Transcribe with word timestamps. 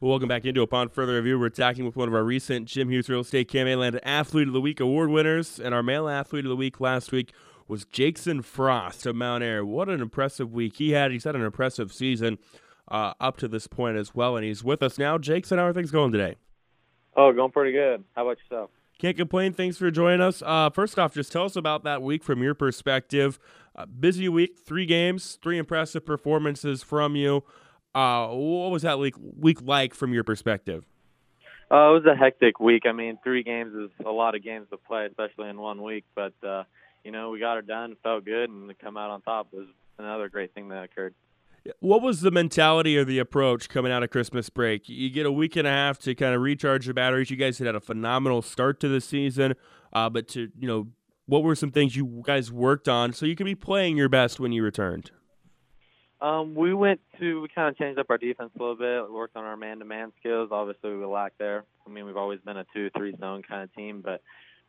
Well, 0.00 0.10
welcome 0.10 0.28
back 0.28 0.44
into 0.44 0.62
Upon 0.62 0.90
Further 0.90 1.16
Review. 1.16 1.40
We're 1.40 1.46
attacking 1.46 1.84
with 1.84 1.96
one 1.96 2.06
of 2.06 2.14
our 2.14 2.22
recent 2.22 2.68
Jim 2.68 2.88
Hughes 2.88 3.08
Real 3.08 3.18
Estate 3.18 3.50
KMA 3.50 3.98
Athlete 4.04 4.46
of 4.46 4.54
the 4.54 4.60
Week 4.60 4.78
award 4.78 5.10
winners. 5.10 5.58
And 5.58 5.74
our 5.74 5.82
male 5.82 6.08
athlete 6.08 6.44
of 6.44 6.50
the 6.50 6.54
week 6.54 6.80
last 6.80 7.10
week 7.10 7.32
was 7.66 7.84
Jaixen 7.84 8.44
Frost 8.44 9.06
of 9.06 9.16
Mount 9.16 9.42
Ayr. 9.42 9.64
What 9.64 9.88
an 9.88 10.00
impressive 10.00 10.52
week 10.52 10.76
he 10.76 10.92
had. 10.92 11.10
He's 11.10 11.24
had 11.24 11.34
an 11.34 11.42
impressive 11.42 11.92
season 11.92 12.38
uh, 12.86 13.14
up 13.18 13.38
to 13.38 13.48
this 13.48 13.66
point 13.66 13.96
as 13.96 14.14
well. 14.14 14.36
And 14.36 14.44
he's 14.44 14.62
with 14.62 14.84
us 14.84 14.98
now. 14.98 15.18
Jaixen, 15.18 15.58
how 15.58 15.66
are 15.66 15.72
things 15.72 15.90
going 15.90 16.12
today? 16.12 16.36
Oh, 17.16 17.32
going 17.32 17.50
pretty 17.50 17.72
good. 17.72 18.04
How 18.14 18.22
about 18.22 18.38
yourself? 18.38 18.70
Can't 19.00 19.16
complain. 19.16 19.52
Thanks 19.52 19.78
for 19.78 19.90
joining 19.90 20.20
us. 20.20 20.44
Uh, 20.46 20.70
first 20.70 20.96
off, 21.00 21.12
just 21.12 21.32
tell 21.32 21.46
us 21.46 21.56
about 21.56 21.82
that 21.82 22.02
week 22.02 22.22
from 22.22 22.40
your 22.40 22.54
perspective. 22.54 23.40
Uh, 23.74 23.84
busy 23.86 24.28
week, 24.28 24.60
three 24.64 24.86
games, 24.86 25.40
three 25.42 25.58
impressive 25.58 26.06
performances 26.06 26.84
from 26.84 27.16
you. 27.16 27.42
Uh, 27.98 28.28
what 28.28 28.70
was 28.70 28.82
that 28.82 29.00
week, 29.00 29.16
week 29.18 29.58
like 29.60 29.92
from 29.92 30.12
your 30.12 30.22
perspective? 30.22 30.84
Uh, 31.68 31.90
it 31.90 31.94
was 31.94 32.06
a 32.06 32.14
hectic 32.14 32.60
week. 32.60 32.84
I 32.86 32.92
mean, 32.92 33.18
three 33.24 33.42
games 33.42 33.74
is 33.74 33.90
a 34.06 34.10
lot 34.10 34.36
of 34.36 34.44
games 34.44 34.68
to 34.70 34.76
play, 34.76 35.06
especially 35.06 35.48
in 35.48 35.58
one 35.58 35.82
week. 35.82 36.04
But 36.14 36.32
uh, 36.46 36.62
you 37.02 37.10
know, 37.10 37.30
we 37.30 37.40
got 37.40 37.58
it 37.58 37.66
done, 37.66 37.96
felt 38.04 38.24
good, 38.24 38.50
and 38.50 38.68
to 38.68 38.74
come 38.76 38.96
out 38.96 39.10
on 39.10 39.20
top 39.22 39.48
was 39.52 39.66
another 39.98 40.28
great 40.28 40.54
thing 40.54 40.68
that 40.68 40.84
occurred. 40.84 41.12
What 41.80 42.00
was 42.00 42.20
the 42.20 42.30
mentality 42.30 42.96
or 42.96 43.04
the 43.04 43.18
approach 43.18 43.68
coming 43.68 43.90
out 43.90 44.04
of 44.04 44.10
Christmas 44.10 44.48
break? 44.48 44.88
You 44.88 45.10
get 45.10 45.26
a 45.26 45.32
week 45.32 45.56
and 45.56 45.66
a 45.66 45.70
half 45.70 45.98
to 46.00 46.14
kind 46.14 46.36
of 46.36 46.40
recharge 46.40 46.86
your 46.86 46.94
batteries. 46.94 47.30
You 47.30 47.36
guys 47.36 47.58
had 47.58 47.66
had 47.66 47.74
a 47.74 47.80
phenomenal 47.80 48.42
start 48.42 48.78
to 48.80 48.88
the 48.88 49.00
season, 49.00 49.54
uh, 49.92 50.08
but 50.08 50.28
to 50.28 50.52
you 50.56 50.68
know, 50.68 50.86
what 51.26 51.42
were 51.42 51.56
some 51.56 51.72
things 51.72 51.96
you 51.96 52.22
guys 52.24 52.52
worked 52.52 52.88
on 52.88 53.12
so 53.12 53.26
you 53.26 53.34
could 53.34 53.44
be 53.44 53.56
playing 53.56 53.96
your 53.96 54.08
best 54.08 54.38
when 54.38 54.52
you 54.52 54.62
returned? 54.62 55.10
Um, 56.20 56.54
we 56.54 56.74
went 56.74 57.00
to 57.20 57.42
we 57.42 57.48
kind 57.48 57.68
of 57.68 57.78
changed 57.78 57.98
up 57.98 58.10
our 58.10 58.18
defense 58.18 58.50
a 58.56 58.58
little 58.58 58.76
bit. 58.76 59.08
We 59.08 59.14
worked 59.14 59.36
on 59.36 59.44
our 59.44 59.56
man-to-man 59.56 60.12
skills. 60.18 60.48
Obviously, 60.50 60.96
we 60.96 61.04
lacked 61.04 61.38
there. 61.38 61.64
I 61.86 61.90
mean, 61.90 62.06
we've 62.06 62.16
always 62.16 62.40
been 62.40 62.56
a 62.56 62.66
two-three 62.74 63.16
zone 63.20 63.42
kind 63.48 63.62
of 63.62 63.72
team, 63.74 64.02
but 64.04 64.20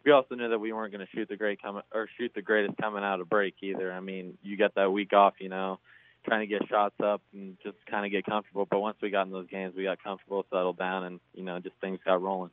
we 0.06 0.12
also 0.12 0.36
knew 0.36 0.50
that 0.50 0.60
we 0.60 0.72
weren't 0.72 0.94
going 0.94 1.06
to 1.06 1.12
shoot 1.12 1.28
the 1.28 1.36
great 1.36 1.62
coming 1.62 1.82
or 1.92 2.08
shoot 2.18 2.32
the 2.36 2.42
greatest 2.42 2.78
coming 2.78 3.04
out 3.04 3.20
of 3.20 3.30
break 3.30 3.56
either. 3.62 3.92
I 3.92 4.00
mean, 4.00 4.38
you 4.44 4.58
got 4.58 4.76
that 4.76 4.92
week 4.92 5.12
off, 5.12 5.34
you 5.40 5.50
know, 5.50 5.80
trying 6.24 6.42
to 6.42 6.48
get 6.48 6.68
shots 6.70 6.96
up 7.04 7.22
and 7.34 7.58
just 7.64 7.78
kind 7.90 8.06
of 8.06 8.12
get 8.12 8.26
comfortable. 8.26 8.68
But 8.70 8.80
once 8.80 8.98
we 9.02 9.10
got 9.10 9.26
in 9.26 9.34
those 9.34 9.48
games, 9.48 9.74
we 9.76 9.84
got 9.84 10.04
comfortable, 10.04 10.46
settled 10.52 10.78
down, 10.78 11.04
and 11.06 11.20
you 11.34 11.44
know, 11.44 11.60
just 11.60 11.76
things 11.82 12.00
got 12.06 12.22
rolling. 12.22 12.52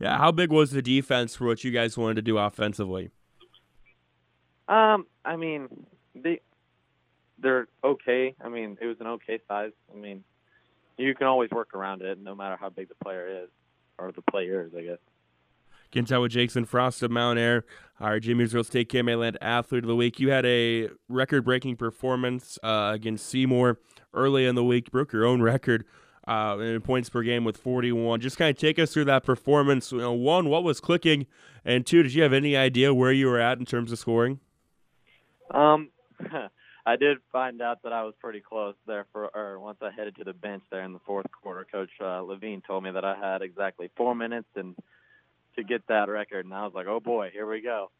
Yeah, 0.00 0.18
how 0.18 0.32
big 0.32 0.50
was 0.50 0.72
the 0.72 0.82
defense 0.82 1.36
for 1.36 1.46
what 1.46 1.62
you 1.62 1.70
guys 1.70 1.96
wanted 1.96 2.16
to 2.16 2.22
do 2.22 2.36
offensively? 2.36 3.10
Um, 4.68 5.06
I 5.24 5.36
mean, 5.36 5.68
they 6.14 6.40
they're 7.42 7.68
okay. 7.84 8.34
I 8.42 8.48
mean, 8.48 8.78
it 8.80 8.86
was 8.86 8.96
an 9.00 9.06
okay 9.08 9.40
size. 9.48 9.72
I 9.92 9.96
mean, 9.96 10.24
you 10.96 11.14
can 11.14 11.26
always 11.26 11.50
work 11.50 11.74
around 11.74 12.02
it, 12.02 12.18
no 12.22 12.34
matter 12.34 12.56
how 12.58 12.70
big 12.70 12.88
the 12.88 12.94
player 13.02 13.42
is 13.44 13.48
or 13.98 14.12
the 14.12 14.22
players, 14.22 14.72
I 14.76 14.82
guess. 14.82 14.98
With 15.94 16.32
Jaixen 16.32 16.66
Frost 16.66 17.02
of 17.02 17.10
Mount 17.10 17.38
Ayr, 17.38 17.66
our 18.00 18.18
Jimmy 18.18 18.46
Real 18.46 18.64
State 18.64 18.88
KMAland 18.88 19.36
Athlete 19.42 19.84
of 19.84 19.88
the 19.88 19.96
Week. 19.96 20.18
You 20.18 20.30
had 20.30 20.46
a 20.46 20.88
record-breaking 21.10 21.76
performance 21.76 22.58
uh, 22.62 22.92
against 22.94 23.26
Seymour 23.28 23.78
early 24.14 24.46
in 24.46 24.54
the 24.54 24.64
week. 24.64 24.90
broke 24.90 25.12
your 25.12 25.26
own 25.26 25.42
record 25.42 25.84
uh, 26.26 26.56
in 26.60 26.80
points 26.80 27.10
per 27.10 27.22
game 27.22 27.44
with 27.44 27.58
41. 27.58 28.20
Just 28.20 28.38
kind 28.38 28.50
of 28.50 28.58
take 28.58 28.78
us 28.78 28.94
through 28.94 29.04
that 29.04 29.22
performance. 29.22 29.92
You 29.92 29.98
know, 29.98 30.12
one, 30.12 30.48
what 30.48 30.64
was 30.64 30.80
clicking, 30.80 31.26
and 31.62 31.84
two, 31.84 32.02
did 32.02 32.14
you 32.14 32.22
have 32.22 32.32
any 32.32 32.56
idea 32.56 32.94
where 32.94 33.12
you 33.12 33.26
were 33.26 33.40
at 33.40 33.58
in 33.58 33.66
terms 33.66 33.92
of 33.92 33.98
scoring? 33.98 34.40
Um, 35.50 35.90
I 36.84 36.96
did 36.96 37.18
find 37.30 37.62
out 37.62 37.82
that 37.84 37.92
I 37.92 38.02
was 38.02 38.14
pretty 38.20 38.40
close 38.40 38.74
there 38.86 39.06
for, 39.12 39.28
or 39.36 39.60
once 39.60 39.78
I 39.82 39.90
headed 39.96 40.16
to 40.16 40.24
the 40.24 40.32
bench 40.32 40.62
there 40.70 40.82
in 40.82 40.92
the 40.92 40.98
fourth 41.06 41.26
quarter. 41.30 41.64
Coach 41.70 41.90
uh, 42.00 42.20
Levine 42.22 42.62
told 42.66 42.82
me 42.82 42.90
that 42.90 43.04
I 43.04 43.14
had 43.14 43.42
exactly 43.42 43.90
four 43.96 44.14
minutes 44.14 44.48
and 44.56 44.74
to 45.56 45.62
get 45.62 45.86
that 45.88 46.08
record, 46.08 46.44
and 46.44 46.54
I 46.54 46.64
was 46.64 46.72
like, 46.74 46.86
oh 46.86 46.98
boy, 46.98 47.30
here 47.32 47.48
we 47.48 47.60
go. 47.60 47.90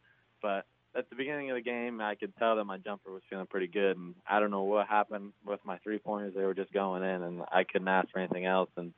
But 0.41 0.65
at 0.95 1.09
the 1.09 1.15
beginning 1.15 1.49
of 1.49 1.55
the 1.55 1.61
game, 1.61 2.01
I 2.01 2.15
could 2.15 2.35
tell 2.37 2.55
that 2.57 2.65
my 2.65 2.77
jumper 2.77 3.11
was 3.11 3.21
feeling 3.29 3.47
pretty 3.47 3.67
good, 3.67 3.95
and 3.97 4.15
I 4.29 4.39
don't 4.39 4.51
know 4.51 4.63
what 4.63 4.87
happened 4.87 5.33
with 5.45 5.59
my 5.63 5.77
three 5.77 5.99
pointers; 5.99 6.33
they 6.35 6.43
were 6.43 6.53
just 6.53 6.73
going 6.73 7.03
in, 7.03 7.23
and 7.23 7.41
I 7.51 7.63
couldn't 7.63 7.87
ask 7.87 8.09
for 8.11 8.19
anything 8.19 8.45
else, 8.45 8.69
and 8.75 8.93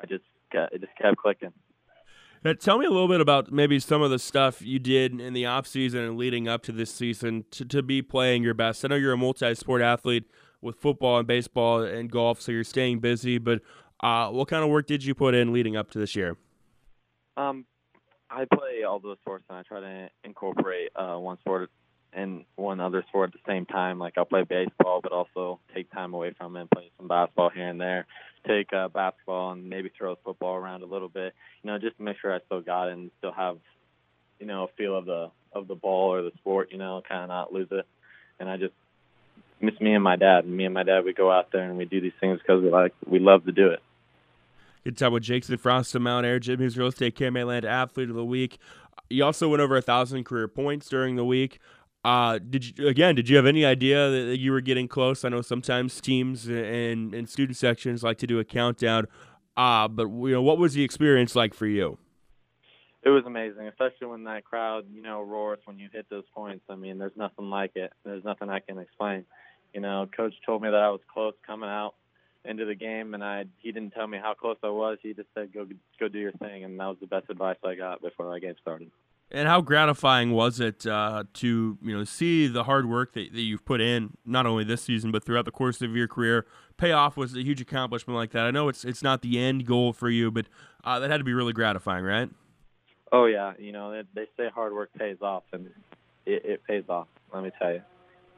I 0.00 0.06
just 0.06 0.24
it 0.52 0.80
just 0.80 0.96
kept 1.00 1.16
clicking. 1.16 1.52
Tell 2.60 2.78
me 2.78 2.86
a 2.86 2.90
little 2.90 3.08
bit 3.08 3.20
about 3.20 3.50
maybe 3.50 3.80
some 3.80 4.00
of 4.00 4.10
the 4.10 4.18
stuff 4.18 4.62
you 4.62 4.78
did 4.78 5.20
in 5.20 5.32
the 5.32 5.44
off 5.46 5.66
season 5.66 6.04
and 6.04 6.16
leading 6.16 6.46
up 6.46 6.62
to 6.64 6.72
this 6.72 6.90
season 6.90 7.44
to, 7.50 7.64
to 7.64 7.82
be 7.82 8.00
playing 8.00 8.44
your 8.44 8.54
best. 8.54 8.84
I 8.84 8.88
know 8.88 8.94
you're 8.94 9.12
a 9.12 9.16
multi-sport 9.16 9.82
athlete 9.82 10.24
with 10.60 10.76
football 10.76 11.18
and 11.18 11.26
baseball 11.26 11.82
and 11.82 12.10
golf, 12.10 12.40
so 12.40 12.52
you're 12.52 12.64
staying 12.64 13.00
busy. 13.00 13.38
But 13.38 13.60
uh, 14.00 14.28
what 14.30 14.48
kind 14.48 14.62
of 14.62 14.70
work 14.70 14.86
did 14.86 15.04
you 15.04 15.14
put 15.14 15.34
in 15.34 15.52
leading 15.52 15.76
up 15.76 15.90
to 15.90 15.98
this 15.98 16.14
year? 16.14 16.36
Um, 17.36 17.66
I 18.30 18.44
play 18.44 18.84
all 18.84 19.00
those 19.00 19.18
sports, 19.18 19.44
and 19.48 19.58
I 19.58 19.62
try 19.62 19.80
to 19.80 20.08
incorporate 20.22 20.90
uh, 20.94 21.16
one 21.16 21.38
sport 21.40 21.70
and 22.12 22.44
one 22.56 22.80
other 22.80 23.04
sport 23.08 23.30
at 23.34 23.40
the 23.44 23.52
same 23.52 23.66
time. 23.66 23.98
Like 23.98 24.14
I'll 24.16 24.24
play 24.24 24.44
baseball, 24.44 25.00
but 25.02 25.12
also 25.12 25.60
take 25.74 25.90
time 25.90 26.14
away 26.14 26.34
from 26.38 26.56
it, 26.56 26.62
and 26.62 26.70
play 26.70 26.90
some 26.96 27.08
basketball 27.08 27.50
here 27.50 27.68
and 27.68 27.80
there. 27.80 28.06
Take 28.46 28.72
uh, 28.72 28.88
basketball 28.88 29.52
and 29.52 29.68
maybe 29.68 29.90
throw 29.96 30.16
football 30.24 30.54
around 30.54 30.82
a 30.82 30.86
little 30.86 31.08
bit. 31.08 31.34
You 31.62 31.70
know, 31.70 31.78
just 31.78 31.96
to 31.96 32.02
make 32.02 32.16
sure 32.20 32.34
I 32.34 32.40
still 32.46 32.60
got 32.60 32.88
it 32.88 32.92
and 32.92 33.10
still 33.18 33.32
have, 33.32 33.58
you 34.38 34.46
know, 34.46 34.64
a 34.64 34.68
feel 34.76 34.96
of 34.96 35.06
the 35.06 35.30
of 35.52 35.68
the 35.68 35.74
ball 35.74 36.12
or 36.12 36.22
the 36.22 36.32
sport. 36.38 36.68
You 36.72 36.78
know, 36.78 37.02
kind 37.06 37.22
of 37.22 37.28
not 37.28 37.52
lose 37.52 37.68
it. 37.70 37.86
And 38.40 38.48
I 38.48 38.56
just 38.56 38.74
miss 39.60 39.78
me 39.80 39.94
and 39.94 40.04
my 40.04 40.16
dad. 40.16 40.44
And 40.44 40.56
me 40.56 40.64
and 40.64 40.74
my 40.74 40.82
dad, 40.82 41.04
we 41.04 41.12
go 41.12 41.30
out 41.30 41.52
there 41.52 41.62
and 41.62 41.76
we 41.76 41.84
do 41.84 42.00
these 42.00 42.12
things 42.20 42.38
because 42.40 42.62
we 42.62 42.70
like 42.70 42.94
we 43.06 43.18
love 43.18 43.44
to 43.46 43.52
do 43.52 43.68
it. 43.68 43.80
Good 44.84 44.96
time 44.96 45.12
with 45.12 45.24
Jaixen 45.24 45.58
Frost 45.58 45.94
of 45.94 46.02
Mount 46.02 46.24
Ayr, 46.24 46.38
Jim 46.38 46.60
Hughes 46.60 46.78
Real 46.78 46.88
Estate 46.88 47.16
KMAland 47.16 47.64
Athlete 47.64 48.08
of 48.08 48.14
the 48.14 48.24
Week. 48.24 48.58
You 49.10 49.24
also 49.24 49.48
went 49.48 49.60
over 49.60 49.76
a 49.76 49.82
thousand 49.82 50.24
career 50.24 50.48
points 50.48 50.88
during 50.88 51.16
the 51.16 51.24
week. 51.24 51.58
Uh, 52.08 52.38
did 52.38 52.78
you 52.78 52.88
again? 52.88 53.14
Did 53.14 53.28
you 53.28 53.36
have 53.36 53.44
any 53.44 53.66
idea 53.66 54.08
that 54.08 54.38
you 54.38 54.50
were 54.50 54.62
getting 54.62 54.88
close? 54.88 55.26
I 55.26 55.28
know 55.28 55.42
sometimes 55.42 56.00
teams 56.00 56.46
and 56.48 57.12
and 57.12 57.28
student 57.28 57.58
sections 57.58 58.02
like 58.02 58.16
to 58.18 58.26
do 58.26 58.38
a 58.38 58.44
countdown. 58.46 59.08
Uh, 59.58 59.88
but 59.88 60.08
you 60.08 60.30
know, 60.30 60.40
what 60.40 60.56
was 60.56 60.72
the 60.72 60.82
experience 60.82 61.36
like 61.36 61.52
for 61.52 61.66
you? 61.66 61.98
It 63.02 63.10
was 63.10 63.24
amazing, 63.26 63.68
especially 63.68 64.06
when 64.06 64.24
that 64.24 64.44
crowd, 64.44 64.86
you 64.90 65.02
know, 65.02 65.20
roars 65.20 65.58
when 65.66 65.78
you 65.78 65.90
hit 65.92 66.06
those 66.08 66.24
points. 66.34 66.64
I 66.70 66.76
mean, 66.76 66.96
there's 66.96 67.14
nothing 67.14 67.50
like 67.50 67.72
it. 67.74 67.92
There's 68.06 68.24
nothing 68.24 68.48
I 68.48 68.60
can 68.60 68.78
explain. 68.78 69.26
You 69.74 69.82
know, 69.82 70.08
coach 70.16 70.32
told 70.46 70.62
me 70.62 70.70
that 70.70 70.80
I 70.80 70.88
was 70.88 71.02
close 71.12 71.34
coming 71.46 71.68
out 71.68 71.94
into 72.42 72.64
the 72.64 72.74
game, 72.74 73.12
and 73.12 73.22
I 73.22 73.44
he 73.58 73.70
didn't 73.70 73.90
tell 73.90 74.06
me 74.06 74.16
how 74.16 74.32
close 74.32 74.56
I 74.62 74.70
was. 74.70 74.96
He 75.02 75.12
just 75.12 75.28
said, 75.34 75.52
"Go 75.52 75.66
go 76.00 76.08
do 76.08 76.18
your 76.18 76.32
thing," 76.32 76.64
and 76.64 76.80
that 76.80 76.86
was 76.86 76.96
the 77.02 77.06
best 77.06 77.28
advice 77.28 77.58
I 77.62 77.74
got 77.74 78.00
before 78.00 78.32
that 78.32 78.40
game 78.40 78.54
started. 78.62 78.90
And 79.30 79.46
how 79.46 79.60
gratifying 79.60 80.32
was 80.32 80.58
it 80.58 80.86
uh, 80.86 81.24
to 81.34 81.78
you 81.82 81.96
know 81.96 82.04
see 82.04 82.46
the 82.46 82.64
hard 82.64 82.88
work 82.88 83.12
that, 83.12 83.32
that 83.32 83.42
you've 83.42 83.64
put 83.64 83.80
in 83.80 84.16
not 84.24 84.46
only 84.46 84.64
this 84.64 84.82
season 84.82 85.10
but 85.10 85.22
throughout 85.22 85.44
the 85.44 85.50
course 85.50 85.82
of 85.82 85.94
your 85.94 86.08
career 86.08 86.46
pay 86.78 86.92
off 86.92 87.16
was 87.16 87.36
a 87.36 87.42
huge 87.42 87.60
accomplishment 87.60 88.16
like 88.16 88.30
that. 88.30 88.46
I 88.46 88.50
know 88.50 88.68
it's 88.68 88.84
it's 88.84 89.02
not 89.02 89.20
the 89.20 89.38
end 89.38 89.66
goal 89.66 89.92
for 89.92 90.08
you, 90.08 90.30
but 90.30 90.46
uh, 90.84 90.98
that 91.00 91.10
had 91.10 91.18
to 91.18 91.24
be 91.24 91.34
really 91.34 91.52
gratifying, 91.52 92.04
right? 92.04 92.30
Oh 93.12 93.26
yeah, 93.26 93.52
you 93.58 93.72
know 93.72 93.90
they, 93.92 94.02
they 94.14 94.26
say 94.36 94.48
hard 94.48 94.72
work 94.72 94.90
pays 94.98 95.18
off, 95.20 95.42
and 95.52 95.68
it, 96.24 96.44
it 96.44 96.62
pays 96.66 96.84
off. 96.88 97.08
Let 97.34 97.42
me 97.42 97.50
tell 97.58 97.72
you, 97.72 97.82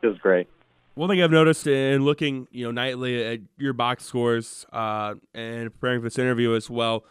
it 0.03 0.07
was 0.07 0.19
great. 0.19 0.49
One 0.95 1.09
thing 1.09 1.22
I've 1.22 1.31
noticed 1.31 1.67
in 1.67 2.05
looking, 2.05 2.49
you 2.51 2.65
know, 2.65 2.72
nightly 2.72 3.25
at 3.25 3.41
your 3.57 3.72
box 3.72 4.05
scores 4.05 4.67
uh, 4.72 5.15
and 5.33 5.71
preparing 5.72 6.01
for 6.01 6.05
this 6.05 6.19
interview 6.19 6.55
as 6.55 6.69
well, 6.69 7.05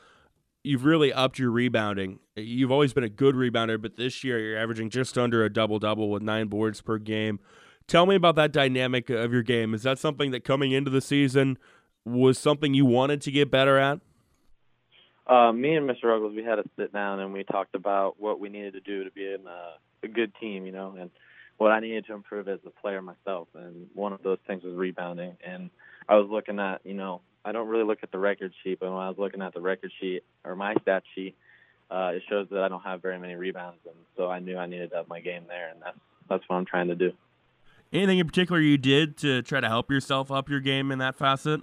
you've 0.64 0.86
really 0.86 1.12
upped 1.14 1.40
your 1.40 1.52
rebounding. 1.52 2.20
You've 2.36 2.72
always 2.72 2.94
been 2.94 3.04
a 3.04 3.10
good 3.10 3.36
rebounder, 3.36 3.82
but 3.82 3.98
this 3.98 4.24
year 4.24 4.40
you're 4.40 4.58
averaging 4.58 4.90
just 4.90 5.18
under 5.18 5.44
a 5.44 5.52
double 5.52 5.80
double 5.80 6.10
with 6.10 6.22
nine 6.22 6.48
boards 6.48 6.82
per 6.82 6.98
game. 6.98 7.40
Tell 7.88 8.06
me 8.06 8.16
about 8.16 8.36
that 8.36 8.52
dynamic 8.52 9.10
of 9.10 9.34
your 9.34 9.42
game. 9.42 9.74
Is 9.74 9.84
that 9.84 9.98
something 9.98 10.32
that 10.32 10.44
coming 10.44 10.72
into 10.72 10.92
the 10.92 11.02
season 11.02 11.58
was 12.06 12.38
something 12.38 12.74
you 12.74 12.86
wanted 12.86 13.22
to 13.22 13.32
get 13.32 13.50
better 13.50 13.78
at? 13.78 14.00
Uh, 15.26 15.52
me 15.52 15.76
and 15.76 15.88
Mr. 15.90 16.06
Ruggles, 16.06 16.36
we 16.36 16.44
had 16.44 16.60
a 16.60 16.64
sit 16.78 16.92
down 16.92 17.20
and 17.20 17.34
we 17.34 17.44
talked 17.44 17.76
about 17.76 18.20
what 18.20 18.40
we 18.40 18.50
needed 18.50 18.74
to 18.74 18.80
do 18.80 19.04
to 19.04 19.12
be 19.12 19.26
in 19.26 19.46
a, 19.48 20.06
a 20.06 20.08
good 20.08 20.32
team, 20.40 20.66
you 20.66 20.72
know, 20.72 20.96
and 21.00 21.12
what 21.58 21.72
I 21.72 21.80
needed 21.80 22.06
to 22.08 22.14
improve 22.14 22.48
as 22.48 22.60
a 22.66 22.70
player 22.82 23.02
myself. 23.02 23.48
And 23.54 23.88
one 23.94 24.14
of 24.14 24.24
those 24.24 24.40
things 24.48 24.64
was 24.64 24.74
rebounding. 24.76 25.38
And 25.46 25.70
I 26.08 26.16
was 26.16 26.28
looking 26.32 26.60
at, 26.60 26.82
you 26.84 26.96
know, 26.96 27.22
I 27.46 27.52
don't 27.52 27.68
really 27.68 27.86
look 27.86 28.00
at 28.04 28.12
the 28.12 28.20
record 28.20 28.54
sheet, 28.64 28.80
but 28.80 28.90
when 28.90 29.00
I 29.00 29.10
was 29.10 29.18
looking 29.18 29.42
at 29.42 29.54
the 29.54 29.62
record 29.62 29.92
sheet 30.00 30.24
or 30.44 30.56
my 30.56 30.76
stat 30.82 31.04
sheet, 31.16 31.36
uh, 31.90 32.12
it 32.14 32.24
shows 32.30 32.48
that 32.52 32.62
I 32.62 32.68
don't 32.68 32.84
have 32.84 33.02
very 33.02 33.18
many 33.18 33.36
rebounds, 33.36 33.80
and 33.86 33.96
so 34.16 34.30
I 34.30 34.40
knew 34.40 34.58
I 34.58 34.68
needed 34.68 34.92
to 34.92 34.98
up 35.00 35.08
my 35.08 35.22
game 35.22 35.44
there, 35.48 35.70
and 35.70 35.82
that's 35.82 35.98
that's 36.30 36.44
what 36.48 36.58
I'm 36.58 36.66
trying 36.66 36.90
to 36.90 36.96
do. 36.96 37.12
Anything 37.92 38.20
in 38.20 38.28
particular 38.28 38.62
you 38.62 38.78
did 38.78 39.18
to 39.18 39.42
try 39.42 39.60
to 39.60 39.68
help 39.68 39.90
yourself 39.90 40.32
up 40.32 40.48
your 40.48 40.60
game 40.60 40.92
in 40.92 41.00
that 41.00 41.16
facet? 41.16 41.62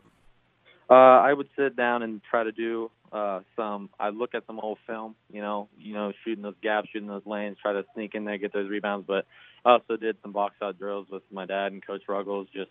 Uh, 0.90 0.94
I 0.94 1.32
would 1.32 1.48
sit 1.56 1.76
down 1.76 2.02
and 2.02 2.20
try 2.28 2.42
to 2.42 2.50
do 2.50 2.90
uh, 3.12 3.40
some. 3.54 3.90
I 4.00 4.08
look 4.08 4.34
at 4.34 4.44
some 4.46 4.58
old 4.58 4.78
film, 4.86 5.14
you 5.32 5.40
know, 5.40 5.68
you 5.78 5.94
know, 5.94 6.12
shooting 6.24 6.42
those 6.42 6.54
gaps, 6.62 6.88
shooting 6.92 7.08
those 7.08 7.26
lanes, 7.26 7.58
try 7.62 7.72
to 7.74 7.84
sneak 7.94 8.16
in 8.16 8.24
there, 8.24 8.38
get 8.38 8.52
those 8.52 8.68
rebounds. 8.68 9.06
But 9.06 9.26
I 9.64 9.72
also 9.72 9.96
did 9.96 10.16
some 10.22 10.32
box 10.32 10.56
out 10.60 10.78
drills 10.78 11.06
with 11.10 11.22
my 11.30 11.46
dad 11.46 11.70
and 11.72 11.86
Coach 11.86 12.02
Ruggles, 12.08 12.48
just 12.52 12.70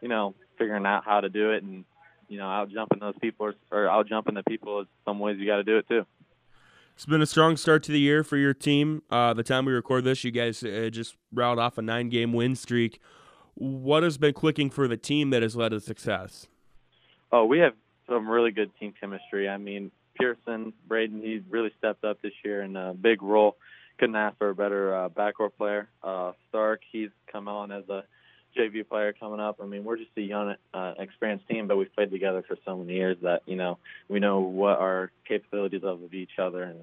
you 0.00 0.08
know, 0.08 0.34
figuring 0.58 0.86
out 0.86 1.04
how 1.04 1.20
to 1.20 1.28
do 1.28 1.52
it 1.52 1.62
and 1.62 1.84
you 2.28 2.38
know, 2.38 2.48
out 2.48 2.70
jumping 2.70 2.98
those 3.00 3.14
people 3.20 3.46
or, 3.46 3.54
or 3.70 3.88
out 3.88 4.08
jumping 4.08 4.34
the 4.34 4.42
people 4.42 4.80
is 4.80 4.86
some 5.04 5.18
ways 5.18 5.36
you 5.38 5.46
got 5.46 5.56
to 5.56 5.64
do 5.64 5.78
it 5.78 5.88
too. 5.88 6.06
It's 6.94 7.04
been 7.04 7.20
a 7.20 7.26
strong 7.26 7.58
start 7.58 7.82
to 7.84 7.92
the 7.92 8.00
year 8.00 8.24
for 8.24 8.38
your 8.38 8.54
team. 8.54 9.02
Uh, 9.10 9.34
the 9.34 9.42
time 9.42 9.66
we 9.66 9.72
record 9.72 10.04
this, 10.04 10.24
you 10.24 10.30
guys 10.30 10.62
uh, 10.62 10.88
just 10.90 11.16
riled 11.30 11.58
off 11.58 11.76
a 11.76 11.82
nine 11.82 12.08
game 12.08 12.32
win 12.32 12.56
streak. 12.56 13.00
What 13.54 14.02
has 14.02 14.16
been 14.16 14.32
clicking 14.32 14.70
for 14.70 14.88
the 14.88 14.96
team 14.96 15.30
that 15.30 15.42
has 15.42 15.56
led 15.56 15.70
to 15.70 15.80
success? 15.80 16.46
Oh, 17.30 17.44
we 17.44 17.58
have 17.58 17.74
some 18.08 18.28
really 18.28 18.50
good 18.50 18.70
team 18.80 18.94
chemistry. 18.98 19.48
I 19.48 19.58
mean, 19.58 19.90
Pearson, 20.14 20.72
Braden, 20.88 21.20
he 21.20 21.42
really 21.50 21.70
stepped 21.78 22.04
up 22.04 22.22
this 22.22 22.32
year 22.44 22.62
in 22.62 22.76
a 22.76 22.94
big 22.94 23.22
role. 23.22 23.56
Couldn't 23.98 24.16
ask 24.16 24.38
for 24.38 24.50
a 24.50 24.54
better 24.54 24.94
uh, 24.94 25.08
backcourt 25.08 25.50
player. 25.58 25.88
Uh, 26.02 26.32
Stark, 26.48 26.80
he's 26.90 27.10
come 27.30 27.48
on 27.48 27.72
as 27.72 27.88
a 27.88 28.04
JV 28.56 28.88
player 28.88 29.12
coming 29.12 29.40
up. 29.40 29.58
I 29.62 29.66
mean, 29.66 29.84
we're 29.84 29.96
just 29.96 30.10
a 30.16 30.20
young, 30.20 30.54
uh, 30.72 30.94
experienced 30.98 31.48
team, 31.48 31.66
but 31.66 31.76
we've 31.76 31.94
played 31.94 32.10
together 32.10 32.42
for 32.46 32.56
so 32.64 32.76
many 32.76 32.94
years 32.94 33.16
that 33.22 33.42
you 33.46 33.56
know 33.56 33.78
we 34.08 34.20
know 34.20 34.40
what 34.40 34.78
our 34.78 35.10
capabilities 35.26 35.82
of 35.84 36.02
of 36.02 36.14
each 36.14 36.38
other, 36.38 36.62
and 36.62 36.78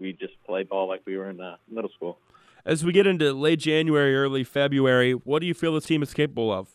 we 0.00 0.12
just 0.12 0.34
play 0.46 0.62
ball 0.62 0.88
like 0.88 1.02
we 1.06 1.16
were 1.16 1.30
in 1.30 1.40
uh, 1.40 1.56
middle 1.70 1.90
school. 1.90 2.18
As 2.64 2.84
we 2.84 2.92
get 2.92 3.06
into 3.06 3.32
late 3.32 3.60
January, 3.60 4.14
early 4.14 4.44
February, 4.44 5.12
what 5.12 5.40
do 5.40 5.46
you 5.46 5.54
feel 5.54 5.74
the 5.74 5.80
team 5.80 6.02
is 6.02 6.12
capable 6.12 6.52
of? 6.52 6.68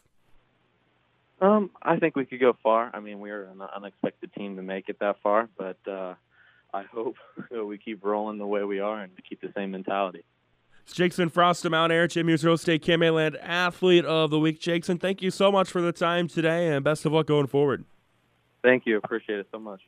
Um, 1.41 1.71
I 1.81 1.97
think 1.97 2.15
we 2.15 2.25
could 2.25 2.39
go 2.39 2.55
far. 2.63 2.89
I 2.93 2.99
mean, 2.99 3.19
we 3.19 3.29
are 3.29 3.43
an 3.43 3.61
unexpected 3.61 4.33
team 4.33 4.55
to 4.55 4.61
make 4.61 4.87
it 4.87 4.99
that 4.99 5.17
far, 5.21 5.49
but 5.57 5.77
uh, 5.85 6.13
I 6.73 6.83
hope 6.83 7.17
we 7.51 7.77
keep 7.77 8.03
rolling 8.03 8.37
the 8.37 8.47
way 8.47 8.63
we 8.63 8.79
are 8.79 9.01
and 9.01 9.11
keep 9.29 9.41
the 9.41 9.51
same 9.55 9.71
mentality. 9.71 10.23
It's 10.85 10.95
Jaixen 10.95 11.31
Frost, 11.31 11.67
Mount 11.69 11.93
Ayr, 11.93 12.07
Hughes 12.07 12.43
Real 12.43 12.55
Estate 12.55 12.85
Land 12.87 13.37
Athlete 13.37 14.03
of 14.05 14.31
the 14.31 14.39
Week. 14.39 14.59
Jaixen, 14.59 14.99
thank 14.99 15.21
you 15.21 15.31
so 15.31 15.51
much 15.51 15.71
for 15.71 15.81
the 15.81 15.93
time 15.93 16.27
today, 16.27 16.73
and 16.73 16.83
best 16.83 17.05
of 17.05 17.13
luck 17.13 17.25
going 17.25 17.47
forward. 17.47 17.85
Thank 18.63 18.85
you. 18.85 18.97
Appreciate 18.97 19.39
it 19.39 19.47
so 19.51 19.59
much. 19.59 19.81